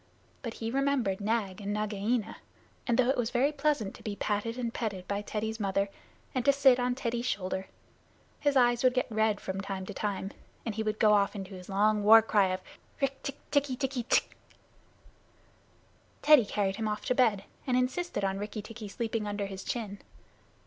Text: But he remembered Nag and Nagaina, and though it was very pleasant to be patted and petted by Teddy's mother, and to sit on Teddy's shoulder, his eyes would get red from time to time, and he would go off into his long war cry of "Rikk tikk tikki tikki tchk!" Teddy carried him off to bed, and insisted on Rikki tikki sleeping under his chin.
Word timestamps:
But 0.41 0.55
he 0.55 0.71
remembered 0.71 1.21
Nag 1.21 1.61
and 1.61 1.71
Nagaina, 1.73 2.37
and 2.87 2.97
though 2.97 3.11
it 3.11 3.17
was 3.17 3.29
very 3.29 3.51
pleasant 3.51 3.93
to 3.93 4.01
be 4.01 4.15
patted 4.15 4.57
and 4.57 4.73
petted 4.73 5.07
by 5.07 5.21
Teddy's 5.21 5.59
mother, 5.59 5.89
and 6.33 6.43
to 6.43 6.51
sit 6.51 6.79
on 6.79 6.95
Teddy's 6.95 7.27
shoulder, 7.27 7.67
his 8.39 8.57
eyes 8.57 8.83
would 8.83 8.95
get 8.95 9.05
red 9.11 9.39
from 9.39 9.61
time 9.61 9.85
to 9.85 9.93
time, 9.93 10.31
and 10.65 10.73
he 10.73 10.81
would 10.81 10.97
go 10.97 11.13
off 11.13 11.35
into 11.35 11.53
his 11.53 11.69
long 11.69 12.01
war 12.03 12.23
cry 12.23 12.47
of 12.47 12.61
"Rikk 12.99 13.21
tikk 13.21 13.37
tikki 13.51 13.75
tikki 13.75 14.03
tchk!" 14.05 14.25
Teddy 16.23 16.45
carried 16.45 16.77
him 16.77 16.87
off 16.87 17.05
to 17.05 17.13
bed, 17.13 17.43
and 17.67 17.77
insisted 17.77 18.23
on 18.25 18.39
Rikki 18.39 18.63
tikki 18.63 18.87
sleeping 18.87 19.27
under 19.27 19.45
his 19.45 19.63
chin. 19.63 19.99